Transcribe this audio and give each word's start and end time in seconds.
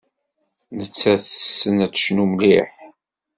Nettat 0.77 1.21
tessen 1.33 1.77
ad 1.85 1.91
tecnu 1.93 2.25
mliḥ. 2.31 2.69